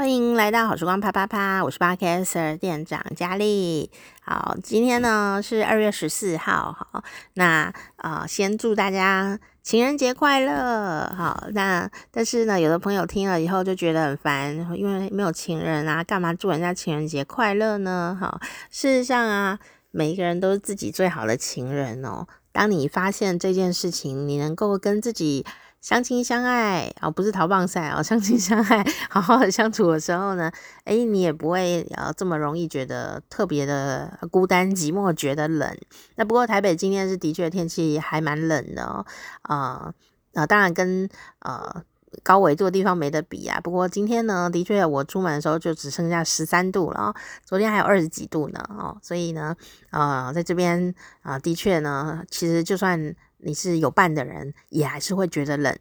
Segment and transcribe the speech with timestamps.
[0.00, 3.90] 欢迎来到好时光啪啪啪，我是 Podcaster 店长佳丽。
[4.22, 7.04] 好，今天呢是二月十四号，好，
[7.34, 11.04] 那啊、先祝大家情人节快乐。
[11.14, 18.16] 好，那但是呢，有的朋友听了以后就觉得很烦，因为没有情人啊，干嘛祝人家情人节快乐呢？
[18.18, 18.40] 好，
[18.70, 19.58] 事实上啊，
[19.90, 22.26] 每一个人都是自己最好的情人哦。
[22.52, 25.44] 当你发现这件事情，你能够跟自己。
[25.80, 30.52] 相亲相爱啊、哦，不是逃棒赛哦， 相亲相爱，好好的相处的时候呢，
[30.84, 35.74] 哎，你也不会呃这么容易觉得特别的孤单寂寞，觉得冷。
[36.16, 39.06] 那不过台北今天是的确天气还蛮冷的哦，
[39.42, 39.94] 啊、
[40.34, 41.82] 呃、啊，当然跟呃
[42.22, 43.58] 高纬度的地方没得比啊。
[43.58, 49.56] 不过今天呢，的确我出门的时候就只剩下十三度了，昨天还有二十几度呢哦，所以呢，
[49.92, 53.16] 呃，在这边啊、的确呢，其实就算。
[53.42, 55.76] 你是有伴的人，也还是会觉得冷。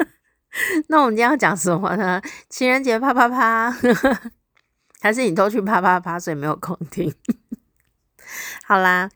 [0.88, 2.20] 那我们今天要讲什么呢？
[2.48, 3.70] 情人节啪啪啪，
[5.00, 7.14] 还是你都去啪啪啪，所以没有空听？
[8.66, 9.10] 好啦，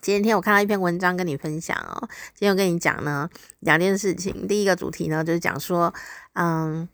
[0.00, 2.08] 今天我看到一篇文章跟你分享哦。
[2.34, 3.28] 今天我跟你讲呢
[3.60, 4.48] 两件事情。
[4.48, 5.94] 第一个主题呢就是讲说，
[6.32, 6.88] 嗯，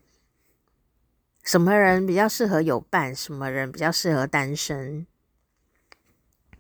[1.43, 5.07] 什么人比较适合有伴，什么人比较适合单身。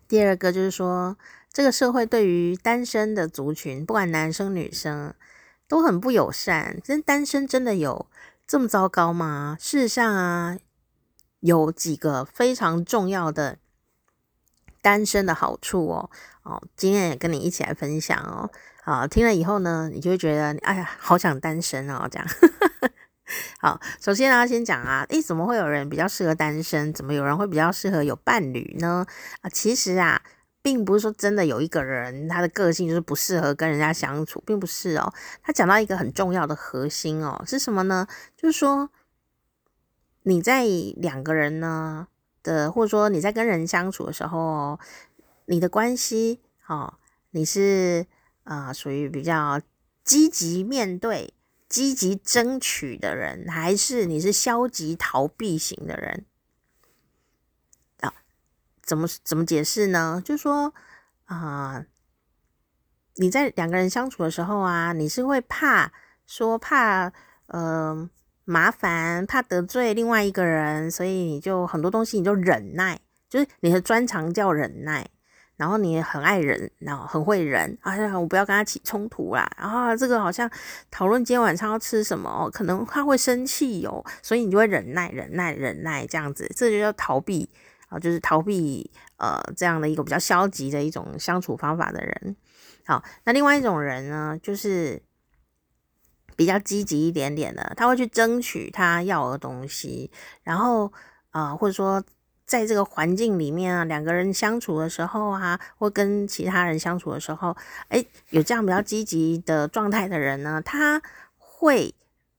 [0.09, 1.19] 第二个就是说。
[1.57, 5.15] 这个社会对于单身的族群，不管男生女生，
[5.67, 6.79] 都很不友善。
[6.85, 8.11] 真单身真的有
[8.47, 9.57] 这么糟糕吗？
[9.59, 10.59] 事实上啊，
[11.41, 13.57] 有几个非常重要的
[14.83, 16.11] 单身的好处哦。
[16.43, 18.51] 哦，今天也跟你一起来分享哦。
[18.85, 22.07] 啊，听了以后呢，你就会觉得，哎呀，好想单身哦。
[22.11, 22.29] 这样，
[23.61, 26.93] 好，首先呢，先讲啊，诶，怎么会有人比较适合单身？
[26.93, 29.07] 怎么有人会比较适合有伴侣呢？
[29.41, 30.21] 啊，其实啊。
[30.67, 35.13] 并不是说真的有一个人他的个性就是不适合跟人家相处，并不是哦。
[35.41, 38.05] 他讲到一个很重要的核心哦，是什么呢？
[38.37, 38.91] 就是说
[40.25, 40.65] 你在
[40.97, 42.09] 两个人呢
[42.43, 44.81] 的，或者说你在跟人相处的时候，
[45.45, 46.95] 你的关系哦，
[47.31, 48.05] 你是
[48.43, 49.61] 啊、属于比较
[50.03, 51.33] 积极面对、
[51.69, 56.25] 积极争取的人，还是你是消极逃避型的人？
[58.87, 60.23] 怎么怎么解释呢？
[60.25, 60.73] 就是说
[61.27, 61.85] 啊、
[63.17, 65.91] 你在两个人相处的时候啊，你是会怕
[66.25, 67.13] 说怕
[67.49, 68.09] 呃
[68.45, 75.05] 麻烦，怕得罪另外一个人，所以你就很多东西你就忍耐，就是你的专长叫忍耐，
[75.57, 77.77] 然后你很爱忍，然后很会忍。
[77.81, 79.51] 哎呀，我不要跟他起冲突啦。
[79.59, 80.49] 然后这个好像
[80.93, 87.51] 讨论今天晚上要吃什么，可能他会生气、哦，所以你就会忍耐、忍耐、忍耐这样子，这就叫逃避。
[87.89, 92.37] 啊，就是逃避呃这样的一个比较消极的一种相处方法的人。
[92.85, 95.03] 好，那另外一种人呢，就是
[96.37, 100.11] 比较积极一点点的，他会去争取他要的东西，
[100.45, 100.93] 然后
[101.31, 102.03] 啊、或者说
[102.45, 107.57] 在这个环境里面啊，两个人相处的时候啊，或跟其他人相处的时候，
[107.89, 111.03] 哎，有这样比较积极的状态的人呢，他
[111.37, 111.95] 会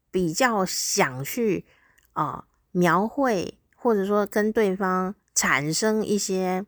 [0.10, 1.66] 比较想去
[2.14, 5.16] 啊、描绘，或者说跟对方。
[5.38, 6.66] 产生一些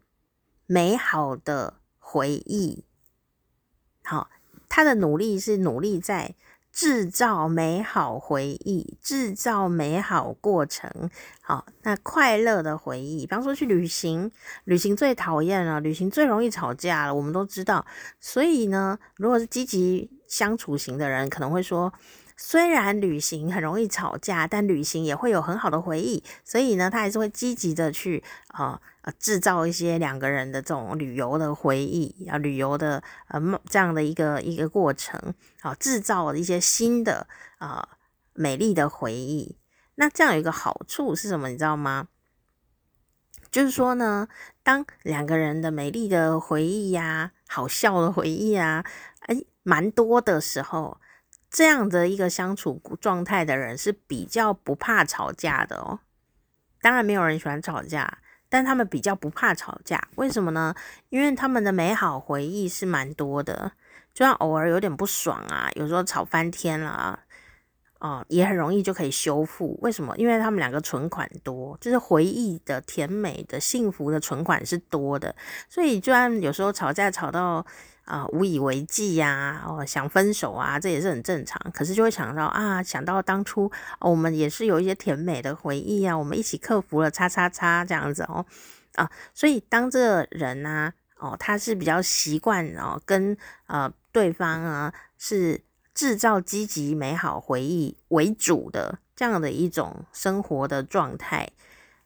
[0.67, 2.85] 美好的回忆，
[4.03, 4.29] 好，
[4.69, 6.35] 他的努力是努力在
[6.71, 11.09] 制造美好回忆，制造美好过程。
[11.41, 14.31] 好，那快乐的回忆，比方说去旅行，
[14.65, 17.83] 旅行最讨厌了，旅行最容易吵架了，我们都知道。
[18.19, 21.91] 所以呢，如果是积极相处型的人，可能会说。
[22.41, 35.33] 虽然旅行很容易吵架，但旅行也会有很好的回忆，所以呢，他还是会积极的去啊呃制造一些两个人的这种旅游的回忆啊，旅游的呃这样的一个一个过程
[35.63, 37.89] 啊，制造一些新的啊
[38.33, 39.57] 美丽的回忆。
[39.95, 41.49] 那这样有一个好处是什么？
[41.49, 42.07] 你知道吗？
[43.51, 44.29] 就是说呢，
[44.63, 48.85] 当两个人的美丽的回忆呀、好笑的回忆啊，
[49.27, 51.01] 哎，蛮多的时候。
[51.49, 55.99] 这样的一个相处状态的人是比较不怕吵架的哦。
[56.81, 60.07] 当然，没有人喜欢吵架，但他们比较不怕吵架。
[60.15, 60.75] 为什么呢？
[61.09, 63.73] 因为他们的美好回忆是蛮多的，
[64.13, 67.19] 就算偶尔有点不爽啊，有时候吵翻天了啊，
[67.99, 69.77] 哦，也很容易就可以修复。
[69.81, 70.15] 为什么？
[70.17, 75.35] 因为他们两个存款多，就是回忆的甜美的幸福的存款是多的，
[75.67, 77.65] 所以就算有时候吵架吵到。
[78.09, 81.61] 啊，无以为继呀，哦，想分手啊，这也是很正常。
[81.71, 88.43] 可是就会想到啊，想到当初，我们也是有一些甜美的回忆啊，我们一起克服了叉叉叉这样子哦，
[88.95, 95.61] 啊，所以当这个人呢，哦，他是比较习惯哦，跟呃对方啊是
[95.93, 101.47] 制造积极美好回忆为主的这样的一种生活的状态，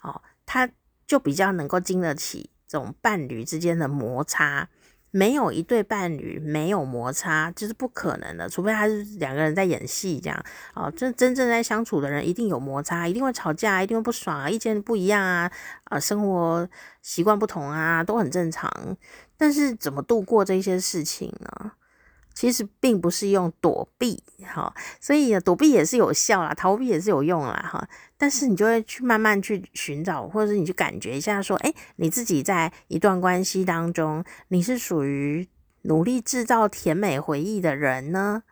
[0.01, 0.69] 哦，他
[1.07, 4.67] 就比较能够经得起这种伴侣之间的摩擦。
[5.15, 10.43] 没有一对伴侣没有摩擦，就是不可能的，除非他是两个人在演戏这样。
[10.73, 15.51] 啊，真真正在相处的人一定有摩擦，一定会吵架，一定会不爽啊，意见不一样啊，
[15.83, 16.67] 啊，生活
[17.03, 18.97] 习惯不同啊，都很正常。
[19.37, 21.73] 但是怎么度过这些事情呢？
[22.33, 27.87] 其实并不是用躲避，哈，所以躲避也是有效啦，逃避也是有用啦，哈。
[28.17, 35.47] 但是你就会去慢慢去寻找，或者是你去感觉一下，说，诶，你自己在一段关系当中，你是属于
[35.83, 38.43] 努力制造甜美回忆的人呢？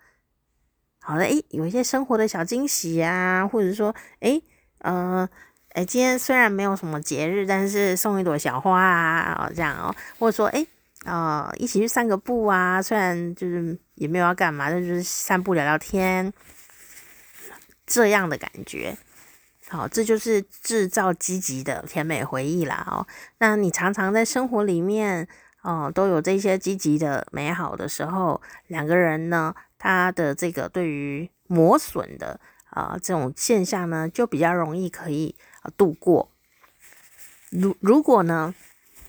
[1.00, 4.44] 好的，诶，有一些生活的小惊喜啊，或者说，诶，
[4.80, 5.28] 呃，
[5.70, 10.68] 诶，今天虽然没有什么节日，但是送一朵小花啊，这样哦，或者说，诶。
[11.06, 12.80] 啊、一起去散个步啊！
[12.80, 16.32] 虽然就是也没有要干嘛，但就是散步聊聊天，
[17.88, 18.96] 这样的感觉。
[19.68, 22.86] 好，这就是制造积极的甜美回忆啦。
[22.88, 23.08] 哦，
[23.40, 25.28] 那你常常在生活里面，
[25.64, 32.40] 哦、都有这些积极的美好的时候，两个人呢，他的这个对于磨损的
[32.70, 35.36] 啊、这种现象呢，就比较容易可以
[35.76, 36.30] 度过。
[37.50, 38.54] 如如果呢？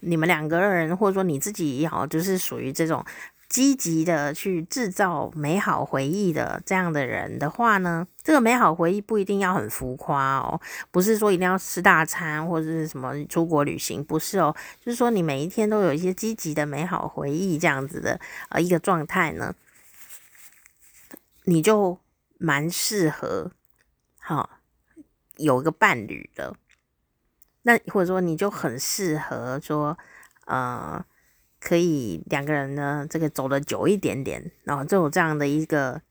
[0.03, 3.05] 你们两个人，或者说你自己也好，就是属于这种
[3.49, 10.61] 积极的去制造美好回忆的这样的人的话呢，这个美好回忆不一定要很浮夸哦，
[10.91, 14.55] 不是说一定要吃大餐或者是什么出国旅行，不是哦，
[14.85, 19.55] 就是说你每一天都有一些积极的美好回忆这样子的呃一个状态呢，
[21.45, 21.99] 你就
[22.39, 23.53] 蛮适合
[24.19, 24.49] 好
[25.37, 26.57] 有一个伴侣的。
[27.63, 29.97] 那或者说你就很适合说，
[30.47, 31.05] 呃，
[31.61, 36.03] 可以两个人呢，这个走得久一点点，然后就有这样的一个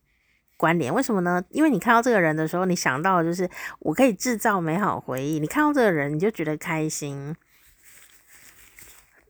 [0.58, 0.94] 关联。
[0.94, 1.44] 为什么呢？
[1.50, 3.50] 因为你看到这个人的时候，你想到就是
[3.80, 5.40] 我可以制造美好回忆。
[5.40, 7.36] 你看到这个人，你就觉得开心。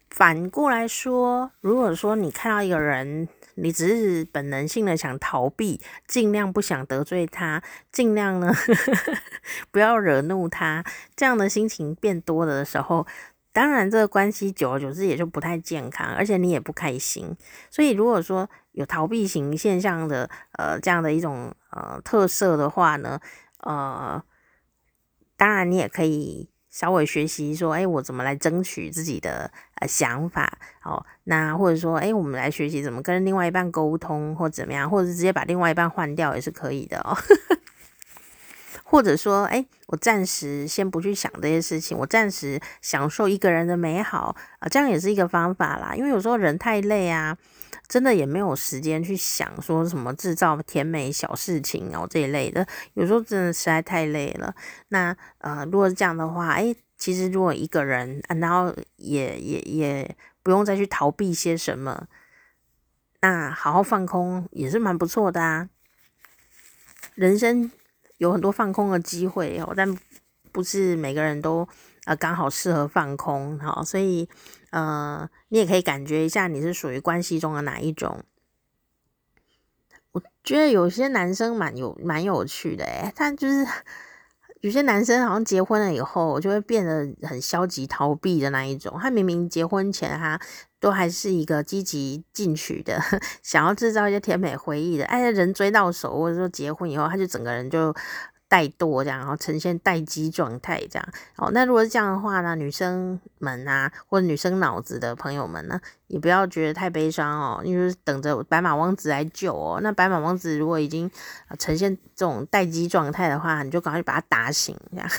[0.10, 7.62] 反过来说，如果说你看到一个人，你只是本能性的想逃避，尽量不想得罪他，
[7.92, 8.54] 尽量呢
[9.72, 10.84] 不要惹怒他，
[11.16, 13.06] 这样的心情变多了的时候，
[13.52, 17.36] 当然这个关系久而久之也就不太健康，而且你也不开心。
[17.70, 23.20] 所以如果说有逃避型现象的呃这样的一种呃特色的话呢，
[23.60, 24.24] 呃，
[25.36, 26.50] 当然你也可以。
[26.74, 29.52] 稍微学习说，哎，我怎么来争取自己的
[29.88, 30.58] 想法？
[30.84, 37.18] 哦，那或者说，哎，我们来学习怎么跟另外一半沟通，或怎么样，或者是直接把另外一半换掉也是可以的哦。
[38.84, 45.96] 或者说，哎，我暂时先不去想这些事情，我暂时享受一个人的美好啊，这样也是一个方法啦。
[45.96, 47.38] 因为有时候人太累啊。
[47.88, 54.56] 真的也没有时间去想说什么制造甜美小事情哦这一类的，有时候真的实在太累了。
[54.88, 62.08] 那呃，如果是这样的话，诶，其实如果一个人，啊、然后也也也不用再去逃避些什么，
[63.22, 65.70] 那好好放空也是蛮不错的啊。
[67.16, 67.72] 人生
[68.20, 69.98] 有很多放空的机会哦，但
[70.52, 71.68] 不是每个人都。
[72.06, 74.28] 呃，刚好适合放空，好，所以
[74.72, 78.24] 呃，你也可以感觉一下你是属于关系中的哪一种。
[80.12, 83.68] 我觉得有些男生蛮有蛮有趣的，诶，他就是
[84.62, 88.98] 有些男生好像结婚了以后就会变得很消极逃避的那一种。
[89.02, 90.40] 他明明结婚前他
[90.80, 93.00] 都还是一个积极进取的，
[93.44, 97.94] 想要制造一些甜美回忆的，哎，人追到手，或者说结婚以后，他就整个人就。
[98.52, 101.08] 怠惰这样，然后呈现待机状态这样。
[101.38, 105.80] 哦，那如果是这样的话呢，女生们啊，或者女生脑子的朋友们呢，
[106.12, 109.80] 也不要觉得太悲伤哦，因为等着白马王子来救哦。
[109.82, 111.10] 那白马王子如果已经
[111.58, 115.10] 呈现这种待机状态的话，你就赶快把他打醒，这样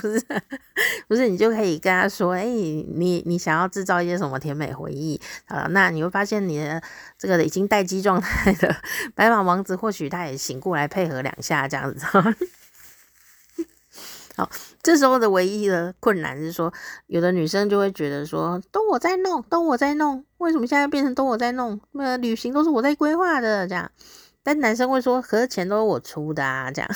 [0.00, 0.24] 不是
[1.08, 5.66] 不是， 你就可以跟他说，哎，你你想要制造一些什么甜美回忆啊？
[5.70, 6.80] 那你会发现你的
[7.18, 8.76] 这个已经待机状态的
[9.16, 12.06] 白马王子，或许他也醒过来配合两下这样子。
[14.36, 14.48] 好，
[14.82, 16.72] 这时候的唯一的困难是说，
[17.06, 21.80] 有的女生就会觉得说，都我在弄，都我在弄，为什么现在变成都我在弄？
[21.92, 23.90] 那旅行都是我在规划的，这样。
[24.42, 26.90] 但男生会说，可是钱都是我出的啊，这样。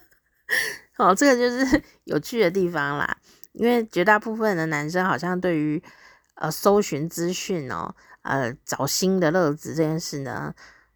[0.96, 3.18] 好，这个就是 有趣的地方啦，
[3.52, 5.82] 因为绝大部分的男生好像对于
[6.36, 10.54] 呃搜寻资讯哦，呃找新的乐子这件事呢，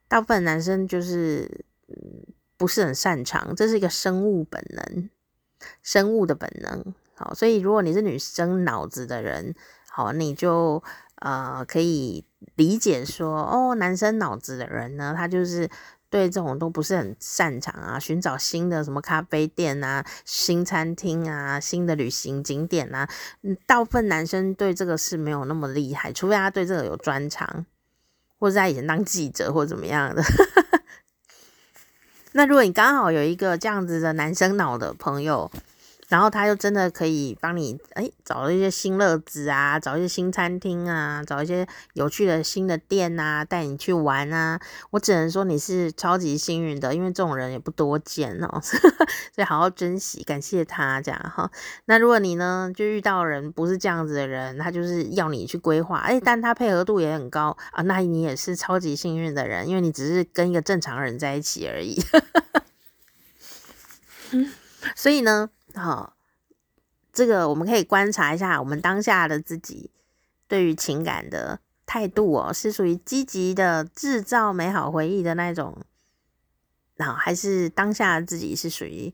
[0.09, 2.25] 大部分男生就是嗯
[2.57, 5.11] 不是很擅长，这是一个生物本能。
[5.83, 9.55] 生物的本能，好，所以如果你是女生脑子的人，
[9.91, 10.83] 好，你就
[11.17, 12.25] 呃可以
[12.57, 15.69] 理解说，哦，男生脑子的人呢，他就是
[16.11, 23.09] 对这种都不是很擅长啊，寻找新的什么咖啡店啊、新餐厅啊、新的旅行景点啊，
[23.67, 27.67] 大部分男生对这个是没有那么厉害，除非他对这个有专长，
[28.39, 30.23] 或者他以前当记者或者怎么样的。
[32.37, 35.49] 那如果你刚好有一个这样子的男生脑的朋友，
[36.15, 44.61] 然后他又真的可以帮你哎，找一些新乐子啊，找一些新餐厅啊，找一些有趣的新的店啊，带你去玩啊。
[44.91, 48.61] 我只能说你是超级幸运的，因为这种人也不多见哦，
[49.35, 51.51] 所以好好珍惜，感谢他这样哈。
[51.87, 62.01] 那如果你呢，就遇到人不是这样子的人，他就是要你去规划，哎，但他配合度也很高啊，那你也是超级幸运的人，因为你只是跟一个正常人在一起而已。
[64.31, 64.53] 嗯
[64.95, 65.51] 所以呢。
[65.75, 66.15] 好，
[67.13, 69.91] 这个我们可以观察一下，我们当下的自己
[70.47, 75.77] 对于情感的态度哦，是属于积极的制造美好回忆的那种，
[76.95, 79.13] 然后还是当下的自己是属于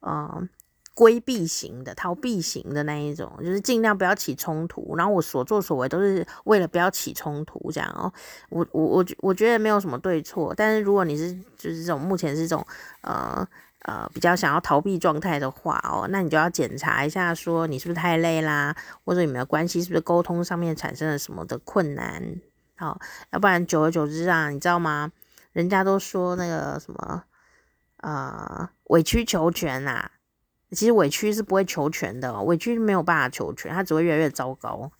[0.00, 0.48] 呃
[0.94, 8.10] 规避型的、逃避型的那一种，就是尽量不要起冲突，然后我所作所为都是为了不要起冲突这样哦。
[8.48, 12.66] 我我我我觉得没有什么对错，但是如果你是就是这种目前是这种
[13.02, 13.46] 呃。
[13.82, 22.22] 呃，比较想要逃避状态的话哦，那你就要检查一下，说你是不是太累啦，或者你们的关系是不是沟通上面产生了什么的困难？
[22.76, 25.12] 好，要不然久而久之啊，你知道吗？
[25.52, 27.24] 人家都说那个什么，
[27.98, 30.10] 呃，委曲求全啊，
[30.70, 34.92] 其实委屈是不会求全的，委屈没有办法求全，它只会越来越糟糕。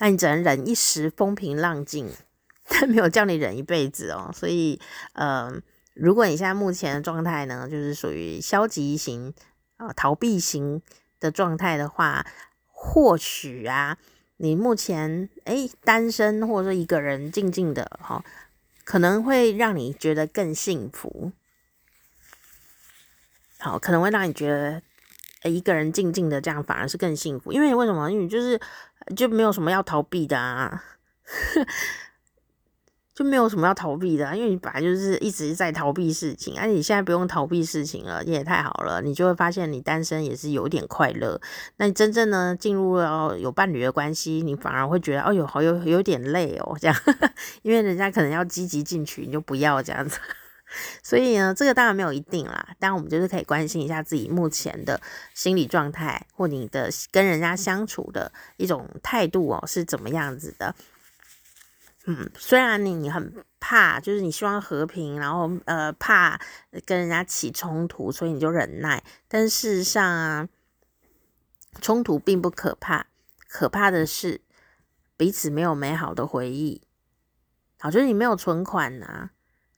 [0.00, 2.10] 那你只能忍一时风平浪静，
[2.68, 4.80] 但没有叫你忍一辈子哦，所以，
[5.12, 5.62] 嗯、
[5.94, 9.32] 如果你现在目前的状态呢，就是属于消极型
[9.76, 10.82] 啊、逃避型
[11.20, 12.26] 的状态的话，
[12.66, 13.96] 或许啊，
[14.36, 18.24] 你目前诶单身或者说一个人静静的哈、哦，
[18.84, 21.32] 可能会让你觉得更幸福。
[23.58, 24.82] 好，可能会让你觉得
[25.48, 28.10] 一个人静静的这样反而是更幸福，因为为什么？
[28.10, 28.60] 因为就是
[29.16, 30.84] 就没有什么要逃避的啊。
[33.14, 41.40] 就没有什么要逃避的，因为你本来就是一直在逃避事情，而且你现在不用逃避事情了，也太好了，你就会发现你单身也是有点快乐。
[41.76, 46.96] 那你真正呢进入了有伴侣的关系，你反而会觉得，哦有，好有有点累哦，这样，
[47.62, 50.18] 因为人家可能要积极进取，你就不要这样子。
[51.04, 55.00] 所以呢，这个当然没有一定啦，但我们就是可以关心一下自己目前的
[55.32, 60.74] 心理状态，或你的跟人家相处的一种态度哦，是怎么样子的。
[62.06, 66.38] 嗯，虽然你很怕，就是你希望和平，然后呃怕
[66.84, 69.02] 跟人家起冲突，所以你就忍耐。
[69.26, 70.48] 但事实上啊，
[71.80, 73.06] 冲突并不可怕，
[73.48, 74.42] 可怕的是
[75.16, 76.82] 彼此没有美好的回忆。
[77.80, 79.30] 好，就是你没有存款呐、啊，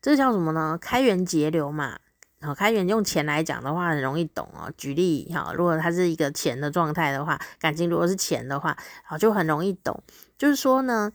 [0.03, 0.77] 这叫什么呢？
[0.81, 2.01] 开源节流嘛。
[2.41, 4.69] 好，开源用钱来讲的话，很容易懂哦。
[4.77, 10.03] 举例哈，如果它是一个钱的状态的话，感情如果是钱的话，好，就很容易懂。
[10.37, 11.13] 就是说呢。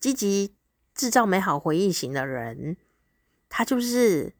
[0.00, 0.54] 积极
[0.94, 2.76] 制造美好回忆型的人，
[3.48, 4.32] 他就是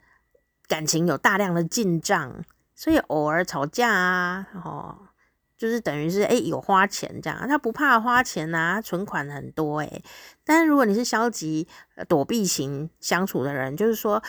[0.67, 5.09] 感情有大量的进账，所以偶尔吵架啊，哦，
[5.57, 10.02] 就是等于是诶、有花钱这样，他不怕花钱啊，存款很多诶、
[10.45, 11.69] 但是如果你是消极
[12.09, 14.23] 躲避型相处的人，就是说，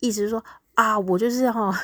[0.00, 0.42] 意思是说
[0.74, 1.78] 啊，我就是哈。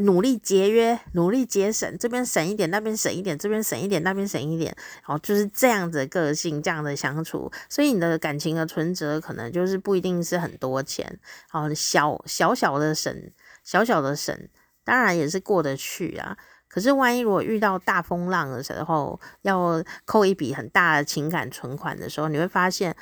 [0.00, 11.18] 努力节约，努力节省，这边省一点，那边省一点，这边省一点，那边省一点，然后，就是这样子个性，这样的相处，所以你的感情的存折可能就是不一定是很多钱，
[11.50, 13.32] 好，小小小的省，
[13.64, 14.48] 小小的省，
[14.84, 16.38] 当然也是过得去啊。
[16.68, 22.94] 可是万一如果遇到大风浪的时候，要扣一笔很大的情感存款的时候，你会发现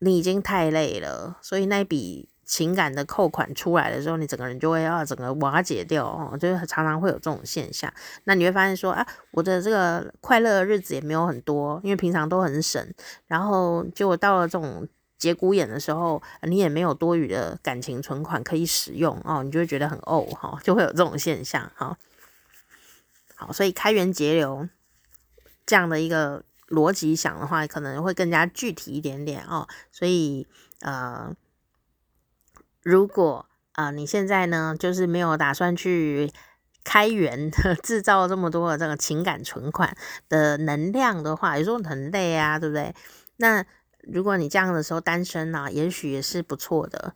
[0.00, 2.28] 你已经太累了，所以那笔。
[2.44, 7.92] 情感的扣款出来的时候，你整个人就会要整个瓦解掉哦，就是常常会有这种现象。
[8.24, 12.86] 那你会发现说，啊，我的这个快乐日子也没有很多，因为平常都很省，
[13.26, 14.86] 然后结果到了这种
[15.16, 21.96] 节骨眼的时候，你也没有多余的感情存款可以使用哦，你就会觉得很怄哈，就会有这种现象哈。
[23.34, 24.68] 好，所以开源节流
[25.64, 29.66] 这样的一个逻辑想的话，可能会更加具体一点点哦。
[29.90, 30.46] 所以
[30.80, 31.34] 呃。
[32.84, 36.30] 如果啊、你现在呢，就是没有打算去
[36.84, 39.96] 开源的 制造这么多的这个情感存款
[40.28, 42.94] 的能量的话，有时候很累啊，对不对？
[43.38, 43.64] 那
[44.02, 47.14] 如果你这样的时候单身呢、啊，也许也是不错的，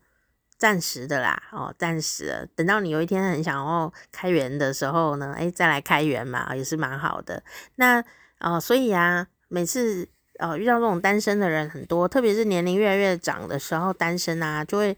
[0.56, 7.44] 暂时的啦，哦，暂时，等到你有一天很想要开源的时候呢，诶，再来开源嘛，也是蛮好的。
[7.76, 8.02] 那
[8.38, 10.08] 啊、所以啊，每次
[10.40, 14.96] 呃遇到这种单身的人很多，特别是年龄越来越长的时候，单身啊，就会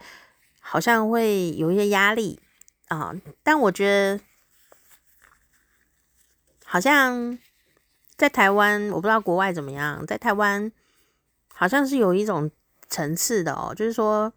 [0.71, 2.39] 好像会有一些压力
[2.87, 3.13] 啊、
[3.43, 4.21] 但我觉得
[6.65, 7.37] 好像
[8.17, 10.71] 在台湾，我不知道国外怎么样，在台湾
[11.53, 12.49] 好像是有一种
[12.89, 14.33] 层次的哦，就是说。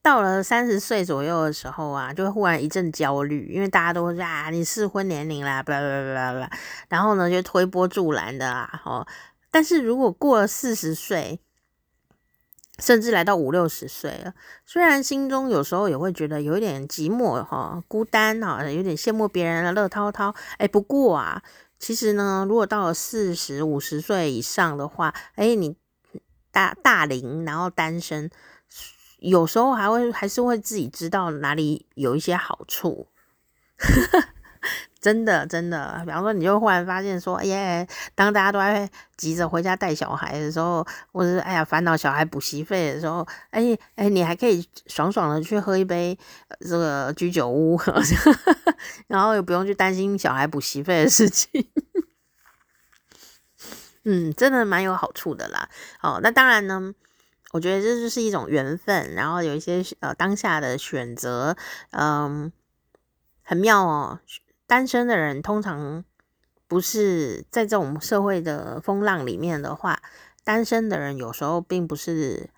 [0.00, 6.50] 到了三十岁左右的时候啊，就会忽然一阵焦虑，因为大家都说啊，你适婚年龄啦，巴拉巴拉巴拉，
[6.88, 9.06] 然后呢就推波助澜的啦，哦。
[9.50, 11.38] 但是如果过了四十岁，
[12.78, 20.34] 甚至来到五六十岁了，虽然心中有时候也会觉得有一点寂寞哈，孤单哈，有点羡慕别人的乐滔滔。
[20.58, 21.42] 哎，不过啊，
[21.78, 25.76] 其实呢，如果到了四十五十岁以上的话，哎，你
[26.52, 28.30] 大大龄然后单身。
[29.18, 33.08] 有时候还会还是会自己知道哪里有一些好处，
[35.00, 36.02] 真的真的。
[36.04, 46.18] 比方说，你就忽然发现说，哎呀，当大家都在急着回家带小孩的时候，或者是哎呀烦恼小孩补习费的时候，哎哎，你还可以爽爽的去喝一杯
[46.60, 47.80] 这个居酒屋，
[49.08, 51.68] 然后也不用去担心小孩补习费的事情。
[54.04, 55.68] 嗯，真的蛮有好处的啦。
[56.02, 56.94] 哦，那当然呢。
[57.52, 61.56] 我觉得这就是一种缘分，然后有一些呃当下的选择，
[61.92, 62.52] 嗯，
[63.42, 64.20] 很妙哦。
[64.68, 66.04] 单身的人通常
[66.68, 70.00] 不是在这种社会的风浪里面的话，
[70.44, 72.50] 单身的人有时候并不是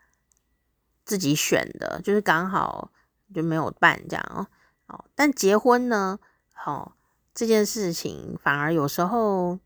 [1.05, 2.90] 自己选的，就是刚好
[3.33, 4.49] 就没有伴这样哦。
[4.88, 6.19] 哦，但结婚呢，
[6.67, 6.93] 哦，
[7.33, 9.61] 这件事情反而有时候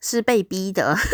[0.00, 0.96] 是被逼的。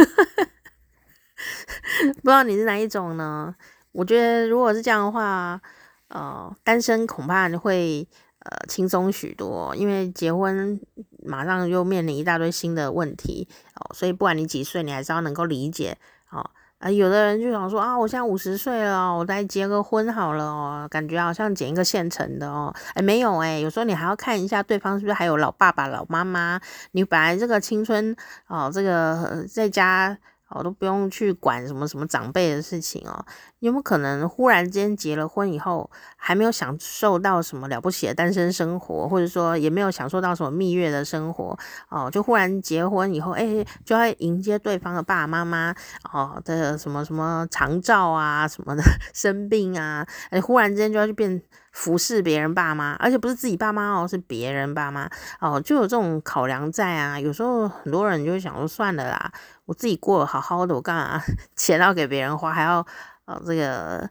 [2.17, 3.55] 不知道你是哪一种呢？
[3.93, 5.61] 我觉得如果是这样的话，
[6.09, 8.09] 呃，单身恐怕会
[8.45, 10.81] 呃轻松许多，因为结婚
[11.25, 15.97] 马上又面临一大堆新的问题哦，所以不管你几岁，你还是要能够理解
[16.31, 16.51] 哦。
[16.79, 22.75] 啊，有的人就想说啊，我现在五十岁了，我再结个婚好了哦，感觉好像捡一个现成的哦。
[22.95, 26.61] 哎，没有哎，有时候你还要看一下对方是不是还有老爸爸、老妈妈。
[26.91, 28.17] 你本来这个青春
[28.49, 30.19] 哦，这个在家。
[30.55, 33.25] 我都不用去管什么什么长辈的事情哦。
[33.61, 41.57] 有没有可能忽然间结了婚以后，还没有享受到什么了不起的单身生活，或者说也没有享受到什么蜜月的生活
[41.89, 45.75] 哦，就忽然结婚以后，哎，就要迎接对方的爸爸妈妈
[46.13, 48.83] 哦的什么什么长照啊什么的
[49.15, 51.41] 生病啊，哎，忽然间就要去变
[51.73, 57.19] 服侍别人爸妈，而且不是自己爸妈哦，是别人爸妈哦，就有这种考量在啊。
[57.19, 59.33] 有时候很多人就会想说，算了啦。
[59.65, 61.21] 我自己过得好好的，我干嘛
[61.57, 62.87] 钱要给别人花，还要
[63.25, 64.09] 呃这个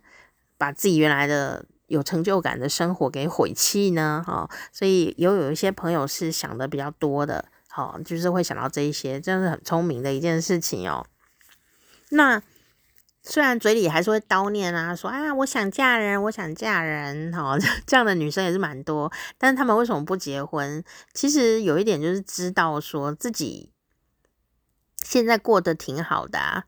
[0.57, 4.23] 把自己原来的有成就感的生活给毁弃呢？
[4.27, 11.05] 哦，所以有有一些朋友是想的比较多的，好，就是会想到这一些，真是很聪明的一件事情哦。
[12.09, 12.41] 那
[13.23, 20.83] 虽然嘴里还是会叨念啊，说啊我想嫁人，我想嫁人，好， 这样的女生也是蛮多，但是他们为什么不结婚？
[21.13, 23.71] 其实有一点就是知道说自己。
[25.03, 26.63] 现在过得挺好的啊，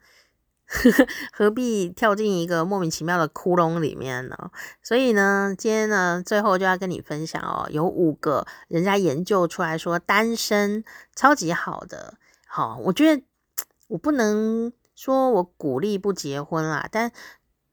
[1.31, 4.35] 何必跳进一个莫名其妙的窟窿里面呢？
[4.81, 10.83] 所以呢，今天呢，最后就要跟你分享哦，有五个人家研究出来说单身
[11.15, 12.15] 超级好的。
[12.47, 13.23] 好，我觉得
[13.87, 17.11] 我不能说我鼓励不结婚啦，但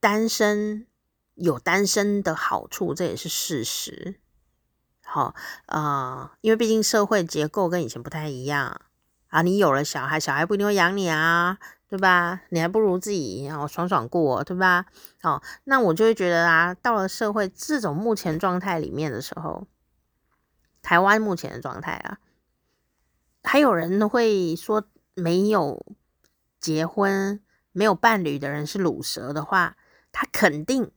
[0.00, 0.86] 单身
[1.34, 4.20] 有单身的好处，这也是事实。
[5.02, 5.34] 好，
[5.66, 8.80] 呃，因为毕竟社会结构跟以前不太一样。
[9.28, 12.40] 啊，你有了小孩，小孩不一定会养你啊，对吧？
[12.48, 14.86] 你还不如自己然后爽爽过，对吧？
[15.22, 19.68] 哦，那我就会觉得啊，到了社会这种目前状态里面的时候，
[20.82, 22.18] 台湾目前的状态啊，
[23.44, 24.82] 还有人会说
[25.14, 25.84] 没有
[26.60, 27.40] 结婚、
[27.72, 29.76] 没有伴侣的人是鲁蛇的话，
[30.12, 30.90] 他肯定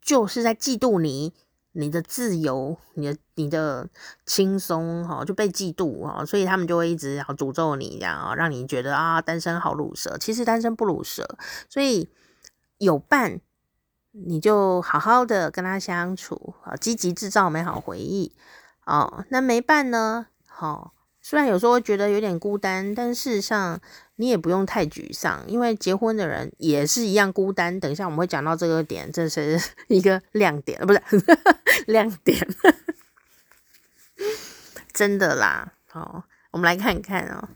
[0.00, 1.32] 就是在嫉妒你。
[1.76, 3.88] 你的自由，你的你的
[4.24, 10.16] 轻松，哈，就被嫉妒，哈，所以他们就会一直要诅咒你，这样啊，让你觉得啊，单身好鲁蛇。
[10.16, 11.36] 其实单身不鲁蛇，
[11.68, 12.08] 所以
[12.78, 13.40] 有伴，
[14.12, 18.36] 你就好好的跟他相处，啊，积极制造美好回忆，
[18.86, 20.93] 哦，那没伴呢，好。
[21.26, 23.80] 虽然有时候觉得有点孤单，但事实上
[24.16, 27.80] 你也不用太沮丧，因为结婚的人也是一样孤单。
[27.80, 29.58] 等一下我们会讲到这个点，这是
[29.88, 31.00] 一个亮点，不是
[31.88, 32.46] 亮点，
[34.92, 35.72] 真的啦。
[35.86, 37.48] 好，我们来看看哦。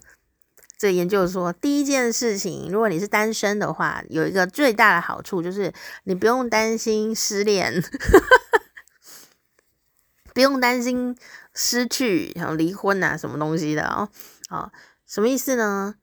[0.79, 5.71] 这研究说，第一件事情，如果你是单身的话，有一个最大的好处就是
[6.05, 7.83] 你不用担心失恋，
[10.39, 11.17] 不用担心。
[11.53, 14.09] 失去，然后离婚啊，什么东西的哦？
[14.49, 14.71] 好，
[15.05, 15.97] 什么意思呢？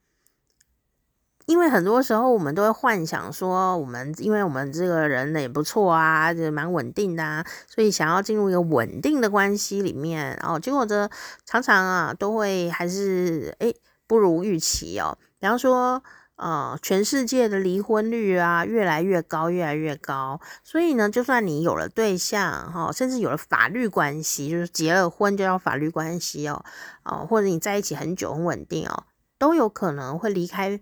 [1.45, 11.09] 因为很多时候我们都会幻想说，我们因为我们这个人呢也不错啊，就蛮稳定的啊，所以想要进入一个稳定的关系里面，哦，结果这
[11.45, 13.73] 常常啊都会还是诶
[14.05, 15.17] 不如预期哦。
[15.39, 16.03] 比方说，
[16.35, 26.63] 呃，全世界的离婚率啊越来越高，越来越高，所以呢，就算你有了对象哈，甚至有了法律关系，就是结了婚就要法律关系哦，
[27.03, 29.05] 哦，或者你在一起很久很稳定哦，
[29.37, 30.79] 都有可能会离开。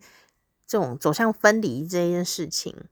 [0.66, 2.86] 这种走向分离这件事情，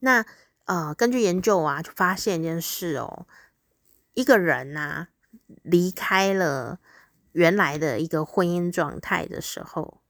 [0.00, 0.26] 那
[0.64, 3.26] 呃，根据研究啊，就发现一件事哦，
[4.12, 5.06] 一个人呐、
[5.62, 6.78] 离开了
[7.32, 10.02] 原来的一个婚姻状态的时候，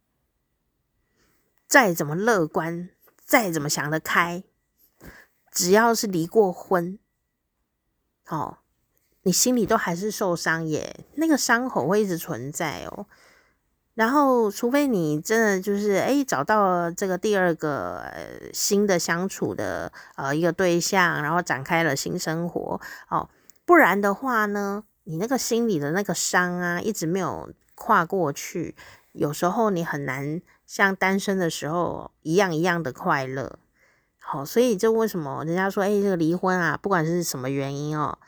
[1.67, 2.91] 再怎么乐观，
[3.25, 4.45] 再怎么想得开，
[5.51, 6.99] 只要是离过婚，
[8.29, 8.59] 哦，
[9.23, 13.07] 你心里都还是受伤耶，那个伤口会一直存在哦。
[13.95, 18.13] 然后，除非你真的就是诶找到这个第二个、
[18.53, 23.29] 新的相处的呃一个对象，然后展开了新生活哦，
[23.65, 28.77] 不然的话呢，你那个心里的那个伤啊，一直没有跨过去，
[29.13, 33.59] 有时候你很难像单身的时候一样一样的快乐。
[34.19, 38.19] 好、所以这为什么人家说诶这个离婚啊，不管是什么原因哦，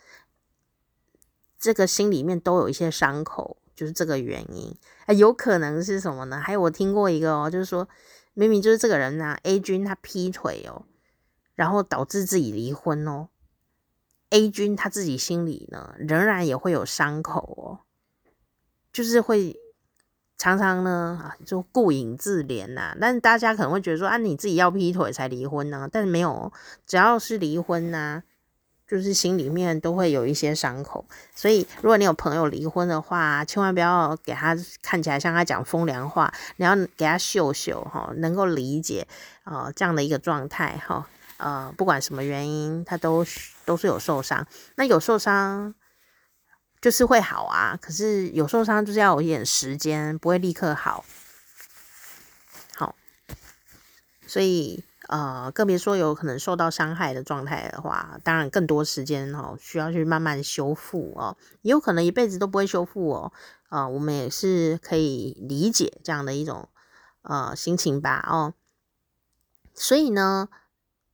[1.58, 3.58] 这个心里面都有一些伤口。
[3.78, 6.40] 就是这个原因，啊，有可能是什么呢？
[6.40, 7.88] 还有我听过一个哦，就是说
[8.34, 10.82] 明明就是这个人啊，A 君他劈腿哦，
[11.54, 13.28] 然后导致自己离婚哦
[14.30, 17.86] ，A 君他自己心里呢仍然也会有伤口哦，
[18.92, 19.56] 就是会
[20.38, 22.96] 常常呢啊就顾影自怜呐。
[22.98, 25.86] 但是大家可能会觉得说啊，你自己要劈腿才离婚呢？
[25.92, 26.50] 但是没有，
[26.86, 28.22] 只要是离婚呐。
[28.90, 39.06] 就是心里面都会有一些伤口，所以如果你有朋友离婚的话，千万不要给他看起来像他讲风凉话，你要给他秀秀哈，能够理解
[39.44, 43.22] 啊这样的一个状态哈，呃，不管什么原因，他都
[43.66, 44.46] 都是有受伤，
[44.76, 45.74] 那有受伤
[46.80, 51.04] 就是会好啊，可是有受伤就是要有一点时间，不会立刻好，
[52.76, 52.94] 好，
[54.26, 54.84] 所以。
[55.08, 63.32] 呃，更别说有可能受到伤害的状态的话，当然更多时间哦，需要去慢慢修复哦，也有可能一辈子都不会修复哦。
[63.70, 66.68] 呃，我们也是可以理解这样的一种
[67.22, 68.52] 呃心情吧哦。
[69.72, 70.50] 所以呢，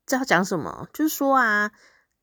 [0.05, 0.89] 这要讲什么？
[0.93, 1.71] 就是说啊，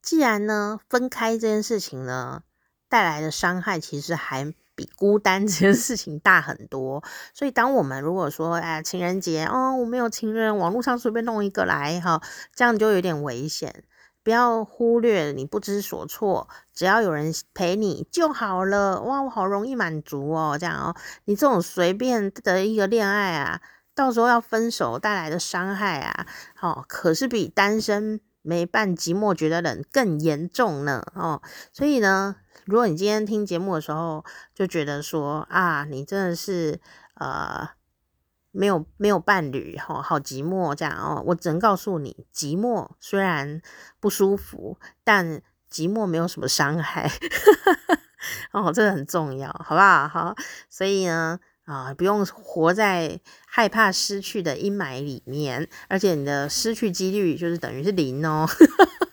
[0.01, 2.43] 既然呢分开这件事情呢
[2.91, 4.53] 带来的伤害，其实还。
[4.73, 7.03] 比孤单 这件事情大很多，
[7.35, 12.21] 所以当我们如果说，哎，情人节哦，我没有情人，网络上随便弄一个来哈，
[12.55, 13.83] 这样就有点危险。
[14.23, 19.01] 不要忽略你不知所措，只要有人陪你就好了。
[19.01, 23.61] 哇，我好容易满足哦，这样哦，你这种随便的一个恋爱啊，
[23.93, 26.25] 到时候要分手带来的伤害啊，
[26.61, 31.41] 哦，可是比单身没伴寂寞觉得冷更严重呢哦，
[31.73, 32.37] 所以呢。
[32.71, 34.23] 如果你今天听节目的时候
[34.55, 36.79] 就觉得说啊，你真的是
[37.15, 37.67] 呃
[38.51, 43.61] 没有没有伴侣哈，好寂寞这样哦，我只能告诉你，寂寞虽然
[43.99, 47.11] 不舒服，但寂寞没有什么伤害
[48.53, 50.07] 哦，这个很重要，好不好？
[50.07, 50.35] 好，
[50.69, 58.47] 所以呢啊，不用活在害怕失去的阴霾里面，而且你的失去几率就是等于是零哦。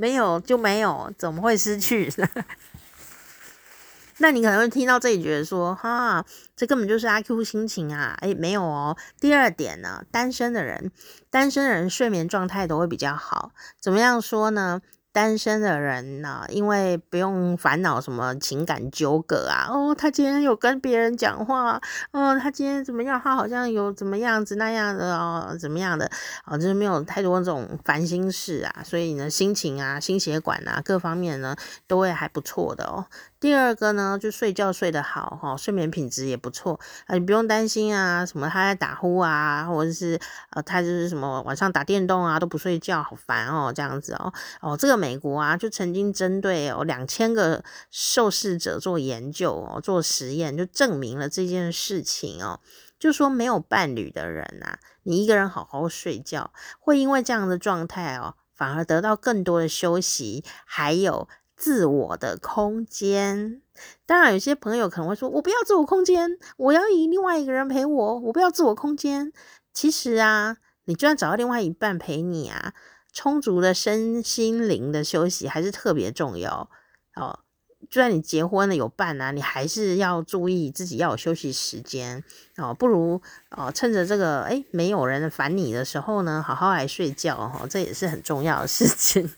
[0.00, 2.10] 没有就没有，怎么会失去？
[4.16, 6.24] 那你可能会听到这里，觉得说，哈，
[6.56, 8.16] 这根本就是阿 Q 心情啊！
[8.22, 8.96] 诶，没有哦。
[9.20, 10.90] 第二点呢，单身的人，
[11.28, 13.52] 单身的人睡眠状态都会比较好。
[13.78, 14.80] 怎么样说呢？
[15.12, 19.66] 单身的人呢，因为不用烦恼什么情感纠葛啊。
[19.68, 21.80] 哦，他今天有跟别人讲话，
[22.12, 23.20] 哦，他今天怎么样？
[23.22, 26.10] 他好像有怎么样子那样的哦，怎么样的？
[26.44, 33.06] 哦，就是没有太多这种烦心事啊，所以呢，心情啊、心血管啊各方面呢，都会还不错的哦。
[33.40, 40.20] 第二个呢，就睡觉睡得好哈，睡眠品质也不错啊，你不用担心啊，什么他在打呼啊，或者是
[40.50, 52.60] 呃，他就是什么晚上打电动啊都不睡觉，好烦哦，这样子哦哦，这个没美国啊，就曾经针对哦两千个受试者做研究哦，做实验，就证明了这件事情哦，
[52.96, 61.28] 就说没有伴侣的人、啊，你一个人好好睡觉，会因为这样的状态哦，反而得到更多的休息，还有。
[61.56, 63.60] 自我的空间，
[64.06, 69.30] 当然有些朋友可能会说：“我不要自我空间，我要以另外一个人陪我，我不要自我空间。”
[69.74, 72.72] 其实啊，你就算找到另外一半陪你啊，
[73.12, 76.70] 充足的身心灵的休息还是特别重要
[77.14, 77.40] 哦。
[77.88, 82.22] 就算你结婚了有伴啊，你还是要注意自己要有休息时间
[82.58, 82.74] 哦。
[82.74, 83.20] 不如
[83.50, 89.32] 哦，趁着这个诶没有人烦你的时候呢，好好来睡觉哦，这也是很重要的事情。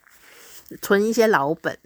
[0.82, 1.78] 存一些老本，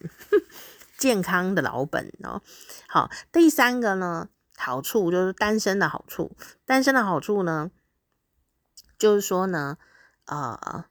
[0.99, 2.41] 健康的老本哦。
[2.89, 6.33] 好，第三个呢，好处就是单身的好处。
[6.65, 7.71] 单身的好处呢，
[8.99, 9.77] 就是说呢，
[10.25, 10.87] 呃，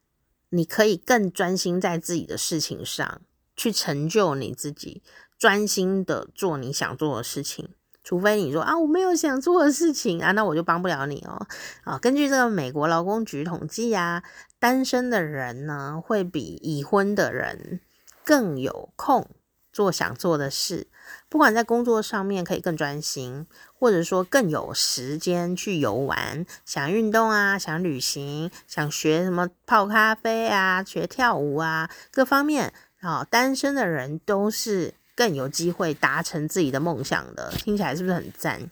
[0.52, 3.22] 你可以更专心在自己的事情上，
[3.56, 5.02] 去成就你自己，
[5.38, 7.70] 专心的做你想做的事情。
[8.04, 11.48] 除非你说啊，我没有想做的事情啊，那我就帮不了你哦。
[11.84, 14.24] 啊，根据这个美国劳工局统计啊，
[14.60, 17.80] 单身的人呢，会比已婚的人
[18.26, 19.30] 更有空
[19.72, 20.88] 做想做的事，
[21.30, 34.96] 不管在工作上面可以更专心，或者说更有时间去游玩，想运动啊，想旅行，想学什么泡咖啡啊，学跳舞啊，各方面啊，单身的人都是。
[35.14, 38.72] 更有机会达成自己的梦想的，听起来是不是很赞？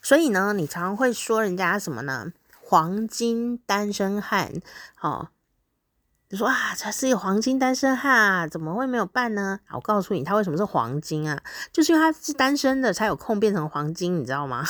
[0.00, 2.30] 所以呢，你常常会说人家什么呢？
[2.60, 4.52] 黄金单身汉，
[5.00, 5.30] 哦，
[6.32, 9.60] 你说啊，他是一个黄金单身汉啊，怎么会没有伴呢？
[9.70, 11.38] 我告诉你，他为什么是黄金啊？
[11.70, 14.64] 就是因为他是单身的，才有空变成黄金，你知道吗？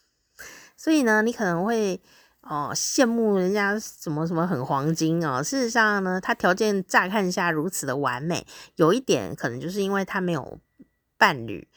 [0.76, 2.00] 所以呢，你可能会。
[2.44, 5.40] 哦，羡慕人家什么什么很黄金哦。
[5.40, 10.58] 事实上呢，他条件乍看一下如此的完美，有一点可能就是因为他没有
[11.16, 11.68] 伴侣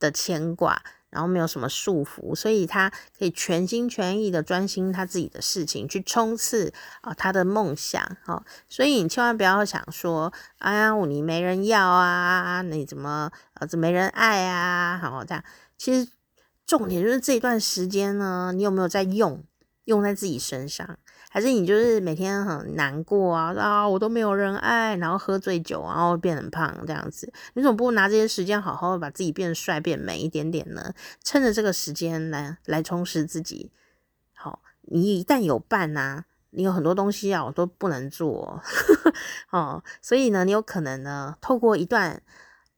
[0.00, 8.02] 的牵挂，然后没有什么束缚，所以他可以全心全意的专心他自己的事情，去冲刺啊、他的梦想。
[8.26, 14.98] 哦，所以你千万不要想说，哎呀，你没人要啊，你怎么呃，没人爱啊？
[15.02, 15.44] 好这样，
[15.76, 16.08] 其实
[16.66, 19.44] 重点就是这一段时间呢，你有没有在用？
[19.86, 20.98] 用在自己身上，
[21.32, 30.92] 还是你就是每天很难过啊啊，我都没有人爱，然后喝醉酒，然后变很胖这样子，你怎么不拿这些时间好好的把自己变帅变美一点点呢？
[31.22, 33.70] 趁着这个时间来来充实自己。
[34.34, 38.60] 好，你一旦有伴啊，你有很多东西啊，我都不能做
[39.50, 42.20] 哦，所以呢，你有可能呢，透过一段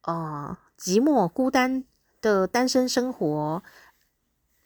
[0.03, 1.85] 呃寂寞孤单
[2.21, 3.63] 的单身生活。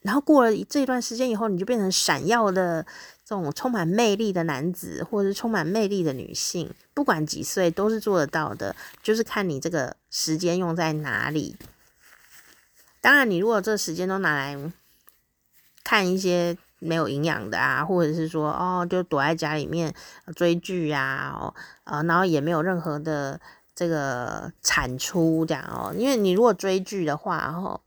[0.02, 2.86] 然后过了这段时间以后，你就变成闪耀的
[3.28, 11.56] 这种充满魅力的男子，或者是充满魅力的女性，不管几岁都是做得到的，就是看你这个时间用在哪里。
[13.00, 14.56] 当然，你如果这时间都拿来
[15.82, 19.92] 看一些没有营养的啊，或者是说哦，就躲在家里面
[20.36, 23.40] 追剧啊，哦，呃，然后也没有任何的
[23.74, 27.80] 这个产出这样哦，因为你如果追剧的话，哦。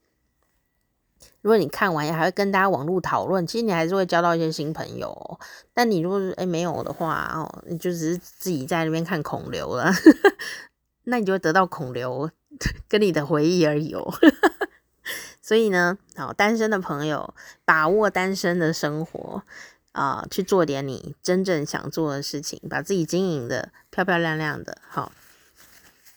[1.41, 5.39] 如果你看完也还会跟大家网络讨论，其实你还是会交到一些新朋友。
[5.73, 9.89] 但你如果是诶没有的话哦，你就只是自己在那边看孔刘了，
[11.06, 12.30] 那你就得到孔刘
[12.89, 14.13] 跟你的回忆而已哦。
[15.41, 19.41] 所以呢，好，单身的朋友把握单身的生活
[19.93, 24.78] 啊，去做点你真正想做的事情，把自己经营的漂漂亮亮的。
[24.88, 25.13] 好，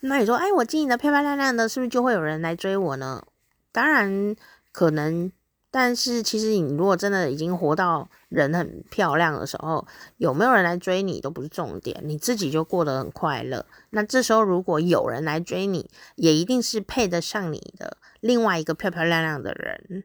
[0.01, 3.25] 那你说，哎，我经营的漂漂亮亮的，是不是就会有人来追我呢？
[3.71, 4.35] 当然。
[4.73, 5.31] 可能，
[5.71, 13.67] 但是其实你如果真的已经活到人很漂亮的时候，有没有人来追你都不是重点，你自己就过得很快乐。
[13.91, 20.05] 那这时候如果有人来追你，也一定是配得上你的另外一个漂漂亮亮的人。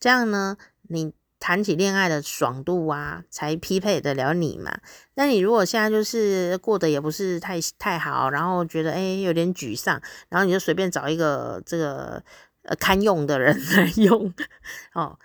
[0.00, 0.56] 这样呢，
[0.88, 4.78] 你谈起恋爱的爽度啊，才匹配得了你嘛。
[5.14, 10.00] 那你如果现在就是过得也不是太太好，然后觉得诶有点沮丧，
[10.30, 12.22] 然后你就随便找一个这个。
[12.66, 14.32] 呃，堪用的人 来用
[14.92, 15.18] 哦，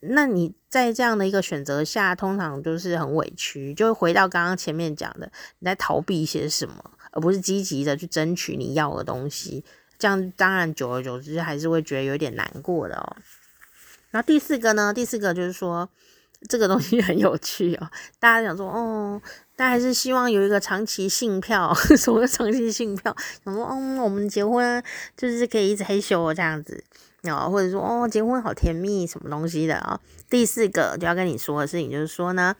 [0.00, 9.64] 那你在这样的一个选择下，通常就是很委屈，就会回到刚刚前面讲的，你在逃避一些什么，而不是积极的去争取你要的东西。
[9.98, 13.16] 这样当然久而久之还是会觉得有点难过的哦。
[14.10, 15.88] 那第四个呢，第四个就是说
[16.48, 19.20] 这个东西很有趣哦， 大家想说哦。
[19.56, 23.14] 但还是希望有一个长期信票， 什么长期信票？
[23.44, 24.82] 想说，嗯，我们结婚
[25.16, 26.82] 就是可以一直嘿咻这样子，
[27.22, 30.00] 哦，或者说，哦，结婚好甜蜜，什么东西的啊？
[30.28, 32.56] 第四个就要跟你说的事情就是说呢，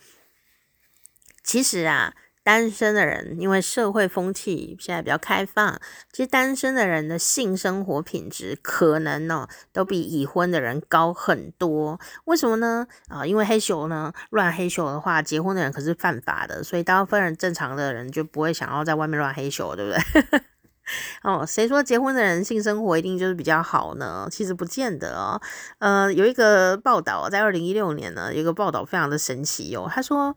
[1.42, 2.14] 其实啊。
[2.44, 5.80] 单身的人，因为社会风气现在比较开放，
[6.12, 11.98] 其实单身的人的性生活品质可能呢、哦，都比已婚的人高很多。
[12.26, 12.87] 为什么呢？
[13.09, 20.40] 啊，因为嘿咻呢，乱嘿咻的话，结婚的人可是犯法的，所以大部分人正常的人就不会想要在外面乱嘿咻，对不对？
[21.24, 24.28] 哦，谁说结婚的人性生活一定就是比较好呢？
[24.30, 25.40] 其实不见得哦。
[25.78, 29.88] 呃，有一个报道，在二零一六年呢，有一个报道非常的神奇哦。
[29.90, 30.37] 他说，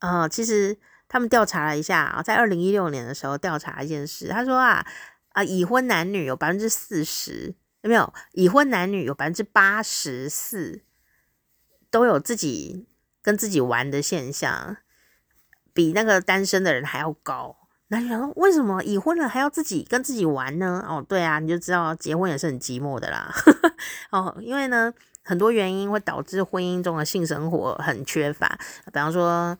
[0.00, 0.76] 呃，其实。
[1.14, 4.84] 他们调查了一下啊，在二零一六年的时候调查一件事，他说啊
[5.28, 8.12] 啊，已婚男女有百分之四十，有没有？
[8.32, 10.82] 已婚男女有百分之八十四
[11.88, 12.88] 都有自己
[13.22, 14.78] 跟自己玩的现象，
[15.72, 17.58] 比那个单身的人还要高。
[17.86, 20.84] 那你说为什么已婚了还要自己跟自己玩呢？
[20.88, 23.32] 哦，对啊，你就知道结婚也是很寂寞的啦。
[24.10, 29.56] 哦，因为呢，很多原因会导致婚姻中的性生活很缺乏，比方说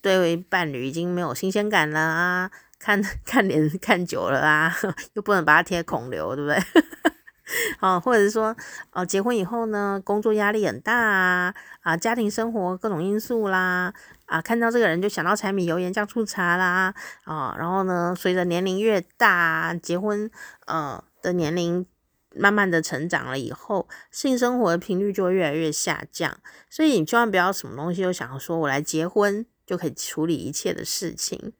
[0.00, 2.50] 对伴侣已经没有新鲜感了啊。
[2.78, 4.74] 看 看脸看久了啊，
[5.14, 6.58] 又不能把它贴孔刘，对不对？
[7.80, 8.54] 哦，或者是说，
[8.92, 13.92] 哦，结婚以后呢，工作压力很大啊，啊，家庭生活各种因素啦，
[14.26, 16.94] 啊，看到这个人就想到柴米油盐酱醋茶啦，
[17.24, 20.30] 啊，然后呢，随着年龄越大，结婚
[20.66, 21.86] 呃的年龄
[22.34, 26.36] 慢慢的成长了以后，性生活的频率就会越来越下降，
[26.68, 31.52] 所以你千万不要什么东西都想说我来结婚就可以处理一切的事情。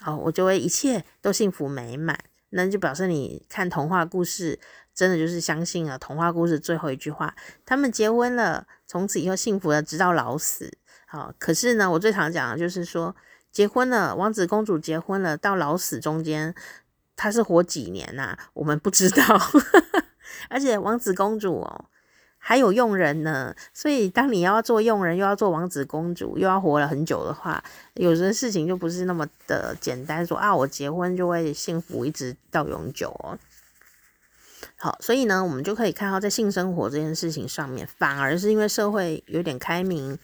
[0.00, 2.18] 好，我就会一切都幸福美满，
[2.50, 4.58] 那就表示你看童话故事，
[4.94, 10.76] 真的就是相信了童话故事最后一句话，他们结婚了，从此以后幸福的直到老死。
[11.06, 13.14] 好，可是呢，我最常讲的就是说，
[13.50, 16.54] 结婚了，王子公主结婚了，到老死中间，
[17.14, 18.38] 他是活几年呐、啊？
[18.54, 19.40] 我们不知道，
[20.50, 21.84] 而且王子公主哦。
[22.44, 27.62] 还有佣人呢，所以当你要做佣人，又要做王子公主，又要活了很久的话，
[27.94, 30.26] 有些事情就不是那么的简单。
[30.26, 33.38] 说啊，我结婚就会幸福一直到永久哦。
[34.76, 40.18] 好，所以呢，我们就可以看到，在性生活这件事情上面，反而是因为社会有点开明，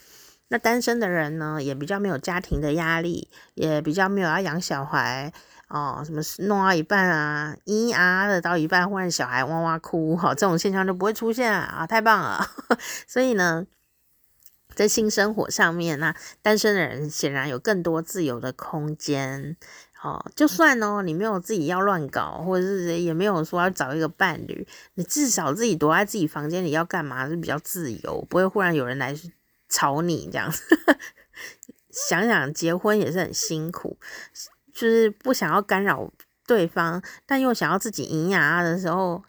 [0.48, 5.32] 那单身的人呢，也比较没有家庭的压力，也比较没有要养小孩。
[5.68, 12.46] 哦，什么弄到一半啊，咿啊的到一半，忽然小孩哇哇哭，好，这种现象就不会出现啊，太棒了。
[13.06, 13.66] 所以呢，
[14.74, 19.56] 在性生活上面，那单身的人显然有更多自由的空间。
[20.02, 29.14] 哦，就算哦，你没有自己要乱搞，或者是也没有说要找一个伴侣，你至少自己躲在自己房间里要干嘛是比较自由，不会忽然有人来
[29.68, 30.62] 吵你这样子。
[31.90, 33.98] 想想结婚也是很辛苦。
[34.78, 36.08] 就是不想要干扰
[36.46, 39.24] 对方，但又想要自己营牙的时候，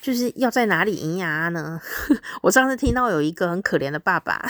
[0.00, 1.80] 就是要在哪里营牙呢？
[2.42, 4.48] 我上次听到有一个很可怜的爸爸，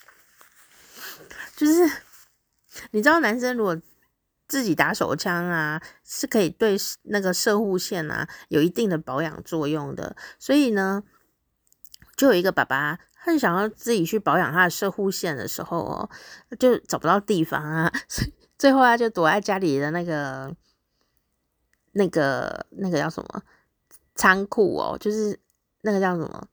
[1.56, 1.90] 就是
[2.90, 3.80] 你知道，男生如果
[4.46, 11.02] 自己打手枪啊，是可以对那个射护线啊有一定的保养作用的，所以呢，
[12.16, 16.10] 就有一个爸爸很想要自己去保养他的射护线的时候哦，
[16.58, 17.90] 就找不到地方啊。
[18.58, 20.54] 最后他就躲在家里的那个、
[21.92, 23.42] 那个、那个叫什么
[24.14, 25.38] 仓库哦，就是
[25.82, 26.48] 那个叫什么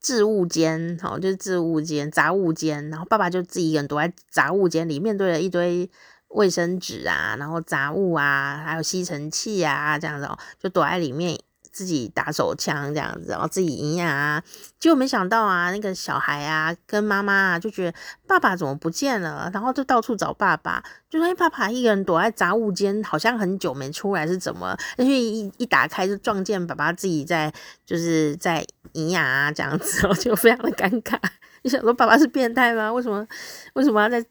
[0.00, 2.88] 置物间，好，就是置物间、杂物间。
[2.90, 5.90] 然后爸爸就自己一个人躲在杂物间里，面对了一堆
[6.28, 11.38] 卫生纸啊，然后杂物啊，还有吸尘器啊，这样子哦，就躲在里面。
[11.72, 14.42] 自己打手枪这样子，然后自己营养啊，
[14.78, 24.76] 结果没想到啊，那个小孩啊跟妈妈啊就觉得爸爸怎么不见了，然后就到处找爸爸，就说哎，爸爸一个人躲在杂物间，好像很久没出来是怎么？
[24.98, 27.52] 而且一一打开就撞见爸爸自己在
[27.86, 31.18] 就是在营养啊这样子，然后就非常的尴尬。
[31.62, 32.92] 你想说爸爸是变态吗？
[32.92, 33.26] 为什么
[33.74, 34.24] 为什么要在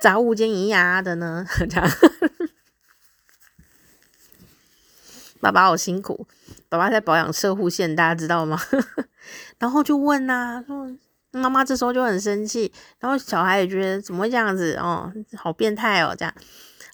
[0.00, 1.44] 杂物间营养的呢？
[1.68, 1.90] 这样。
[5.40, 6.26] 爸爸好辛苦，
[6.68, 8.58] 爸爸在保养射护腺，大家知道吗？
[9.58, 10.90] 然后就问呐、啊，说
[11.32, 16.34] 妈妈这时候就很生气，然后小孩也觉得怎么会这样子哦，好变态哦，这样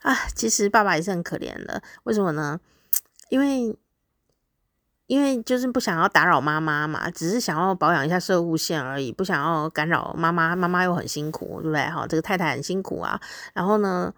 [0.03, 2.61] 啊，其实爸爸也是很可怜的，为什么呢？
[3.31, 3.77] 因为
[5.07, 11.81] 因为就是不想要打扰妈妈嘛，只是想要保养一下射护线而已，不想要干扰妈妈，妈妈又很辛苦，对不对？
[11.91, 13.21] 哈，这个太太很辛苦啊，
[13.53, 14.13] 然后呢，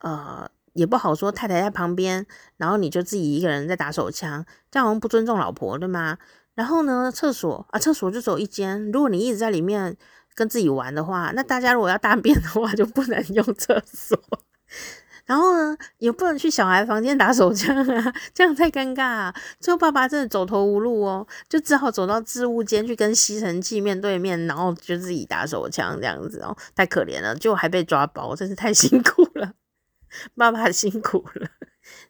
[0.00, 0.50] 呃。
[0.72, 6.18] 也不好说，太太在旁边，然后你就自己一个人在打手枪，这样好像不尊重老婆，对吗？
[6.54, 9.96] 然后呢，厕所啊，厕所就只有一间，如果你一直在里面
[10.34, 14.18] 跟自己玩的话，那大家如果要大便的话，就不能用厕所。
[15.26, 19.34] 然后呢，也不能去小孩房间打手枪啊，这样太尴尬啊。
[19.60, 29.52] 最后爸爸真的走投无路哦，就只好走到置物间去跟吸尘器面对面，然后就自己打手枪这样子哦，太可怜了，就还被抓包，真是太辛苦了。
[30.36, 31.48] 爸爸辛苦了，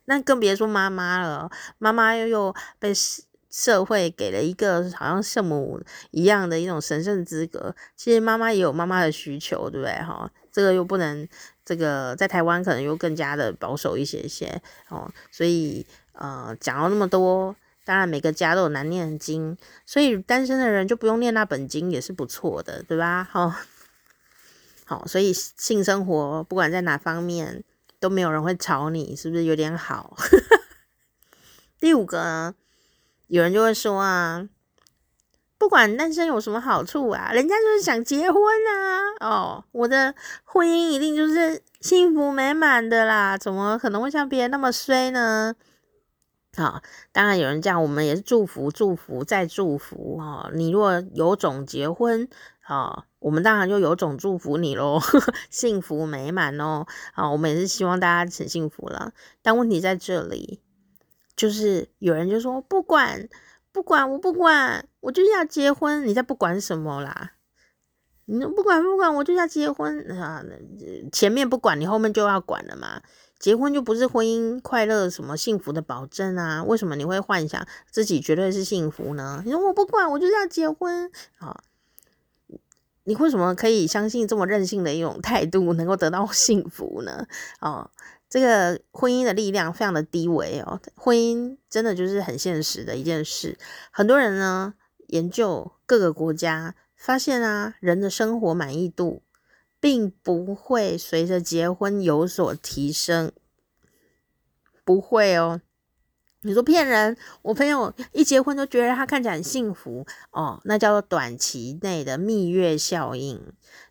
[0.06, 1.50] 那更别说妈妈了。
[1.78, 2.92] 妈妈又又被
[3.50, 5.82] 社会给了一个好像圣母
[6.12, 7.74] 一样的一种神圣资格。
[7.96, 9.92] 其实妈妈也有妈妈的需求，对不对？
[10.02, 11.26] 哈，这个又不能，
[11.64, 15.10] 这个在台湾可能又更加的保守一些些哦。
[15.32, 23.24] 所以呃，讲了那么多，当然每个家都有难念的经，所以单身的人就不用念那本经也是不错的，对吧？
[23.32, 23.62] 哈，
[24.84, 27.64] 好，所以性生活不管在哪方面。
[28.00, 30.16] 都没有人会吵你，是不是有点好？
[31.78, 32.54] 第五个，
[33.28, 34.48] 有人就会说啊，
[35.56, 39.00] 不管单身有什么好处啊，人家就是想结婚啊。
[39.20, 45.54] 哦，我的婚姻一定就是幸福美满的啦，怎么可能会像别人那么衰呢？
[46.56, 46.82] 好、哦，
[47.12, 50.50] 当然有人这样，我们也是祝福、祝福再祝福哦。
[50.52, 52.28] 你如果有种结婚，
[52.70, 55.00] 哦，我们当然就有种祝福你喽，
[55.50, 56.86] 幸福美满哦。
[57.14, 59.12] 啊、我们也是希望大家很幸福了。
[59.42, 60.60] 但问题在这里，
[61.34, 63.28] 就是有人就说不管
[63.72, 66.06] 不管我不管，我就要结婚。
[66.06, 67.32] 你在不管什么啦？
[68.26, 70.44] 你不管不管，我就要结婚啊！
[71.10, 73.02] 前面不管你，后面就要管了嘛。
[73.40, 76.62] 结婚就不是婚姻快乐什么幸福的保证啊？
[76.62, 79.42] 为什么你会幻想自己绝对是幸福呢？
[79.44, 81.60] 你说我不管，我就是要结婚啊！
[83.10, 87.26] 你为什么可以相信这么任性的一种态度能够得到幸福呢？
[87.60, 87.90] 哦，
[88.28, 93.58] 这个婚姻的力量非常的低微哦，婚姻真的就是很现实的一件事。
[93.90, 94.74] 很多人呢
[95.08, 99.22] 研究各个国家，发现啊，人的生活满意度。
[99.82, 103.32] 并不会随着结婚有所提升，
[104.84, 105.62] 不会哦。
[106.42, 107.16] 你说骗人？
[107.42, 113.40] 我朋友一结婚就觉得他看起来很幸福哦，那叫做短期内的蜜月效应。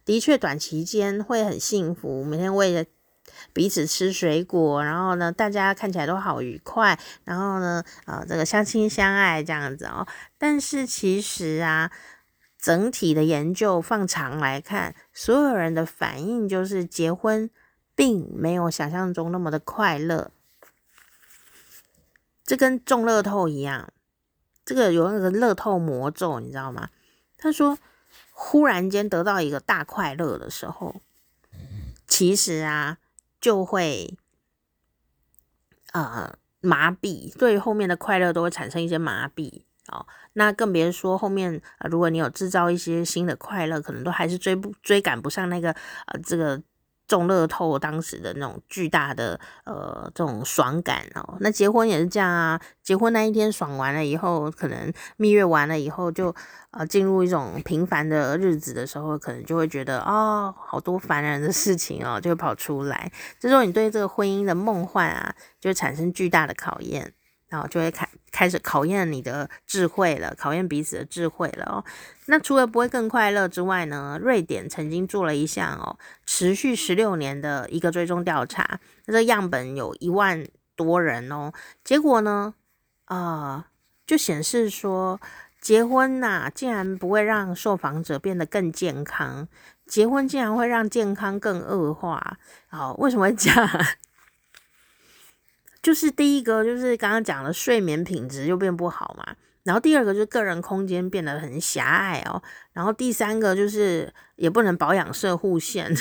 [0.03, 2.83] 的确，短期间会很幸福，每天为了
[3.53, 10.07] 彼此吃水果，然后呢，大家看起来都好愉快，然后呢，啊、呃，这个相亲相爱这样子哦。
[10.37, 11.91] 但是其实啊。
[12.61, 17.49] 整体的研究放长来看，所有人的反应就是结婚
[17.95, 20.31] 并没有想象中那么的快乐。
[22.49, 23.93] 这跟中乐透一样，
[24.65, 26.89] 这个有那个乐透魔咒，你知道吗？
[27.37, 27.77] 他说，
[28.31, 30.95] 忽然间得到一个大快乐的时候，
[32.07, 32.97] 其实啊，
[33.39, 34.17] 就会
[35.91, 39.61] 呃麻痹，对后面的快乐都会产生一些麻痹。
[39.89, 45.71] 哦，那更别说后面，呃，如果你有制造一些新的快乐，可能都还是追不追赶不上那个
[46.07, 46.59] 呃这个
[47.09, 51.35] 中乐透当时的那种巨大的呃这种爽感哦。
[51.41, 56.33] 那结婚也是这样啊，结婚那一天爽完了以后，可能蜜月完了以后就
[56.71, 63.11] 呃进入一种平凡的日子的时候，可能就会觉得哦，好多烦人的事情哦就会跑出来。
[63.39, 67.11] 这时候你对这个婚姻的梦幻啊，就产生巨大的考验。
[67.49, 71.83] 然后就会开开始考验你的智慧了，考验彼此的智慧了哦。
[72.27, 80.45] 那除了不会更快乐之外呢，瑞典曾经做了一项哦，持续十六年的一个追踪调查，那这样本有一万
[80.75, 81.51] 多人哦，
[81.83, 82.53] 结果呢，
[83.05, 83.65] 啊、
[84.05, 85.19] 就显示说，
[85.59, 89.47] 结婚呐、竟然不会让受访者变得更健康，
[89.87, 92.37] 结婚竟然会让健康更恶化。
[92.67, 93.69] 好，为什么会这样？
[95.81, 99.35] 就是第一个，就是刚刚讲的睡眠品质就变不好嘛。
[99.63, 102.41] 然后第二个就是个人空间变得很狭隘哦。
[102.73, 105.93] 然后第三个就是也不能保养射护腺。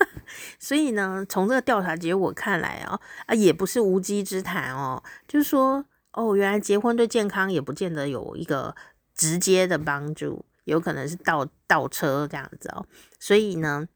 [0.60, 5.02] 所以呢，从这个调查结果看来哦，啊，也不是无稽之谈哦。
[5.26, 8.74] 就是说，哦，原来结婚对健康也不见得有一个
[9.14, 12.86] 直接的帮助，有可能是倒倒车这样子哦。
[13.18, 13.88] 所以呢，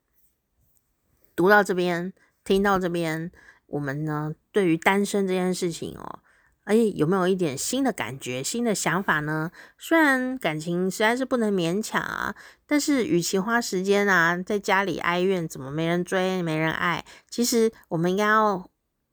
[1.37, 2.13] 读到这边，
[2.45, 3.31] 听到这边。
[3.73, 6.21] 我们呢，对于单身这件事情哦，
[6.65, 9.51] 哎，有没有一点新的感觉、新的想法呢？
[9.79, 12.35] 虽然感情实在是不能勉强啊，
[12.67, 18.69] 但是与其花时间啊，在家里哀怨怎么没人追、没人爱，其实我们应该要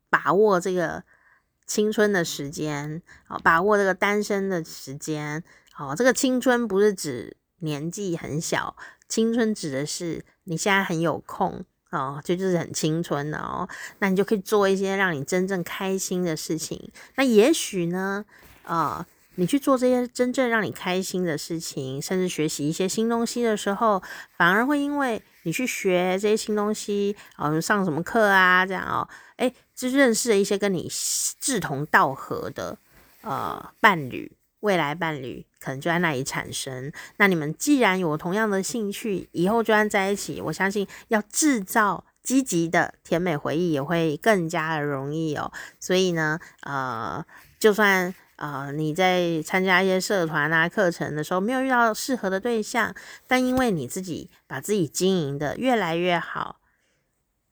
[0.10, 1.04] 把握这个
[1.66, 5.42] 青春的时间，好，把握这个单身的时间。
[5.78, 8.76] 哦，这个青春不是指年纪很小，
[9.08, 11.64] 青春指的是你现在很有空。
[11.92, 13.68] 哦，就就是很青春的哦，
[13.98, 16.92] 那你就可以做一些让你真正开心的事情。
[17.16, 18.24] 那也许呢，
[18.64, 24.04] 啊、呃，你去做这些真正让你开心的事情，甚至学习一些新东西的时候，
[24.38, 30.88] 反而会因为你去学这些新东西，哦，上什么课啊，这样哦，诶，就认识了一些跟你
[31.40, 32.78] 志同道合的
[33.22, 34.32] 呃伴侣。
[34.62, 36.92] 未来伴侣可能就在那里产生。
[37.18, 45.52] 那你们既然有同样的兴趣，以后就算在一起，我相信要制造积极的甜美回忆也会更加的容易哦。
[45.80, 47.26] 所以呢，呃，
[47.58, 52.94] 就算呃你在参加一些社团啊课程的时候没有遇到适合的对象，
[53.28, 56.60] 但因为你自己把自己经营的越来越好，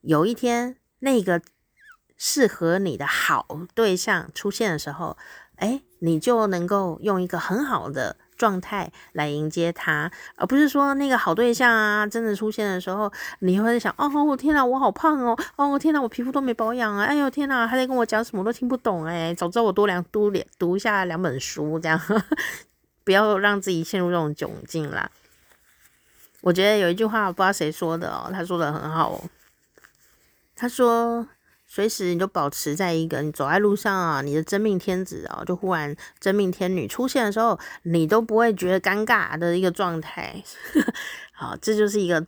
[0.01, 1.41] 有一天那个
[2.17, 5.17] 适合你的好对象出现的时候，
[5.55, 21.99] 哎，你就能够用一个很好的状态来迎接他，而不是说那个好对象啊真的出现的时候，你会想哦，我天哪，我好胖哦，哦天哪，我皮肤都没保养啊，哎呦天哪，他在跟我讲什么都听不懂哎，早知道我多两读两读一下两本书这样，
[23.03, 25.09] 不要让自己陷入这种窘境啦。
[26.41, 29.23] 我觉得有一句话我不知道谁说的哦，他说的很好哦，
[30.55, 31.27] 他说。
[31.67, 40.41] 随时你就保持在一个你走在路上啊，你的真命天子啊，就忽然真命天女出现的时候，你都不会觉得尴尬的一个状态。
[41.33, 42.25] 好，这就是一个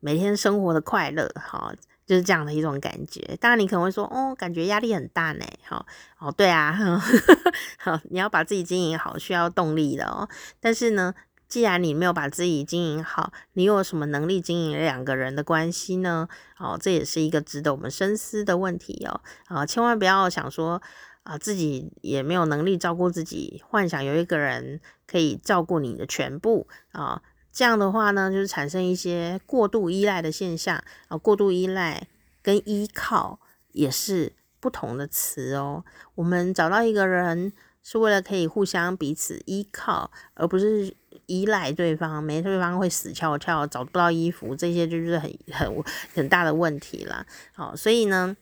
[0.00, 1.28] 每天生活的快乐。
[1.34, 1.74] 好，
[2.06, 3.36] 就是这样的一种感觉。
[3.40, 5.44] 当然，你可能会说，哦，感觉压力很大呢。
[5.64, 5.84] 好，
[6.18, 6.72] 哦，对啊，
[7.78, 10.28] 好，你要把自己经营好，需要动力的哦。
[10.60, 11.12] 但是呢。
[11.48, 16.28] 既然你没有把自己经营好，你又有什么能力经营两个人的关系呢？
[16.58, 19.20] 哦，这也是一个值得我们深思的问题哦。
[19.46, 20.82] 啊，千万不要想说
[21.22, 27.22] 啊，自己也没有能力照顾自己，幻想有一个人可以照顾你的全部啊。
[27.52, 31.16] 这样的话呢，就是产生一些过度依赖的现象啊。
[31.16, 32.08] 过度依赖
[32.42, 33.38] 跟依靠
[33.70, 35.84] 也是不同的词哦。
[36.16, 37.52] 我们找到一个人
[37.84, 40.96] 是为了可以互相彼此依靠，而不是。
[41.26, 47.26] 依赖对方，没对方会死翘翘，找不到衣服，这些就是很很很大的问题了。
[47.54, 48.36] 好，所以呢，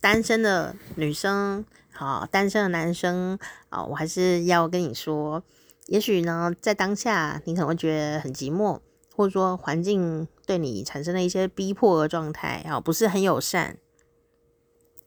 [0.00, 5.42] 单身的女生，好，单身的男生，啊，我还是要跟你说，
[5.86, 8.80] 也许呢，在当下你可能会觉得很寂寞，
[9.14, 13.76] 或者说环境对你产生了一些逼迫的状态，啊，不是很友善。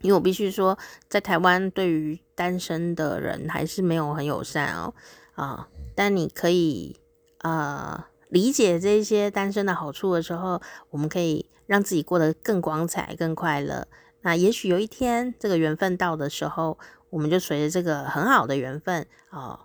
[0.05, 0.77] 因为我必须说，
[1.09, 4.93] 在台湾对于单身的人还是没有很友善哦。
[5.33, 6.95] 啊，但你可以
[7.41, 13.87] 呃理解这些单身的好处的时候，我们可以让自己过得更光彩、更快乐。
[14.21, 16.77] 那也许有一天这个缘分到的时候，
[17.09, 19.39] 我们就随着这个很好的缘分啊。
[19.39, 19.64] 啊、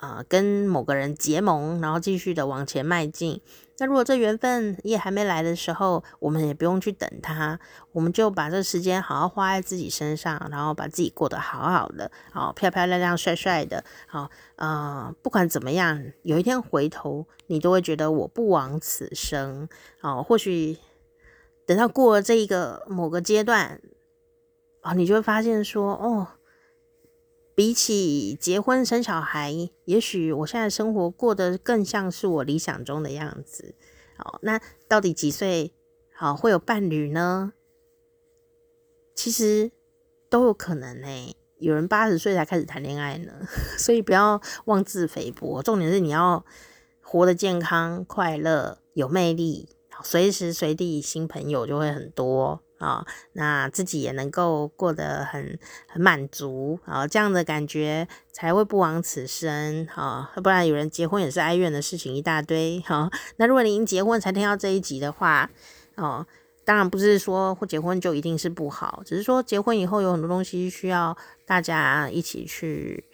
[0.00, 3.38] 呃，跟某个人结盟，然后继续的往前迈进。
[3.76, 7.58] 那如果这缘分也还没来的时候，我们也不用去等他，
[7.92, 13.84] 我们就把这时间好好花在自己身上，然后把自己过得好好的，好漂漂亮亮、帅帅的。
[14.06, 19.68] 好，呃，不管怎么样，有一天回头，你都会觉得我不枉此生。
[20.00, 20.78] 哦，或许
[21.66, 23.80] 等到过了这一个某个阶段，
[24.80, 26.28] 啊、哦，你就会发现说，哦。
[27.60, 29.54] 比起结婚生小孩，
[29.84, 33.74] 也许我现在生活过得更像是我理想中的样子。
[34.16, 34.58] 好，那
[34.88, 35.70] 到底几岁
[36.10, 37.52] 好会有伴侣呢？
[39.14, 39.70] 其实
[40.30, 41.36] 都有可能呢。
[41.58, 43.30] 有人八十岁才开始谈恋爱呢，
[43.76, 45.62] 所以不要妄自菲薄。
[45.62, 46.42] 重点是你要
[47.02, 49.68] 活得健康、快乐、有魅力，
[50.02, 52.62] 随时随地新朋友就会很多。
[52.80, 65.50] 啊、那自己也能够过得很很满足啊、这样的感觉才会不枉此生啊、不然有人结婚也是哀怨的事情一大堆哈、那如果你已经结婚才听到这一集的话，
[65.96, 66.26] 哦，
[66.64, 71.14] 当然不是说结婚就一定是不好，只是说结婚以后有很多东西需要
[71.44, 73.04] 大家一起去。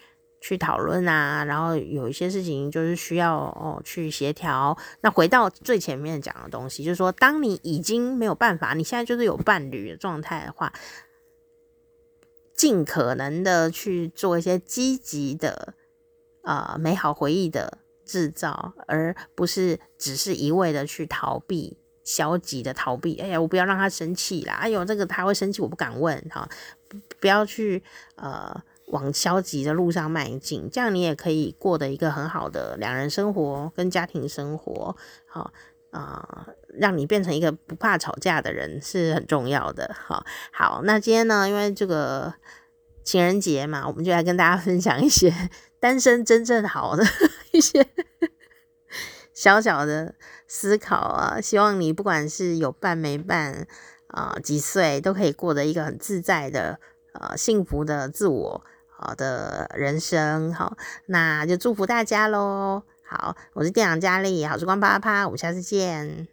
[0.47, 4.78] 去讨论啊，然后有一些事情就是需要哦去协调。
[5.01, 10.72] 那回到最前面讲的东西，就是说，当你已经没有办法，你现在就是有伴侣的状态的话，
[12.55, 15.74] 尽可能的去做一些积极的、
[16.44, 23.18] 呃、美好回忆的制造，而不是只是一味的去逃避、消极的逃避。
[23.18, 24.55] 哎呀，我不要让他生气啦！
[24.61, 26.49] 哎呦，这个他会生气，我不敢问哈。
[27.18, 27.82] 不要去
[28.14, 28.62] 呃。
[28.87, 35.53] 往消极的路上迈进，这样你也可以过得一个很好的两人生活跟家庭生活，好
[35.91, 39.95] 啊、让你变成一个不怕吵架的人是很重要的。
[39.99, 42.34] 好，好，那今天呢，因为这个
[43.03, 45.32] 情人节嘛，我们就来跟大家分享一些
[45.80, 47.03] 单身真正好的
[47.53, 47.87] 一些
[49.32, 50.14] 小小的
[50.47, 53.66] 思考啊，希望你不管是有伴没伴
[54.09, 56.78] 啊、几岁都可以过得一个很自在的
[57.14, 58.64] 呃幸福的自我。
[58.99, 60.76] 好的人生，好，
[61.07, 62.82] 那就祝福大家喽。
[63.05, 66.26] 好，我是店长佳丽，好时光啪啪啪，我们下次见。